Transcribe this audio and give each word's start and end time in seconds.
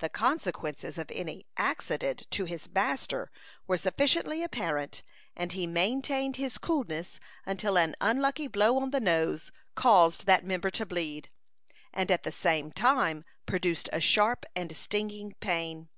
The 0.00 0.08
consequences 0.08 0.98
of 0.98 1.12
any 1.12 1.46
"accident" 1.56 2.26
to 2.30 2.44
his 2.44 2.68
master 2.68 3.30
were 3.68 3.76
sufficiently 3.76 4.42
apparent 4.42 5.04
and 5.36 5.52
he 5.52 5.64
maintained 5.64 6.34
his 6.34 6.58
coolness 6.58 7.20
until 7.46 7.78
an 7.78 7.94
unlucky 8.00 8.48
blow 8.48 8.78
on 8.78 8.90
the 8.90 8.98
nose 8.98 9.52
caused 9.76 10.26
that 10.26 10.44
member 10.44 10.70
to 10.70 10.84
bleed, 10.84 11.30
and 11.92 12.10
at 12.10 12.24
the 12.24 12.32
same 12.32 12.72
time 12.72 13.24
produced 13.46 13.88
a 13.92 14.00
sharp 14.00 14.44
and 14.56 14.74
stinging 14.76 15.36
pain. 15.38 15.88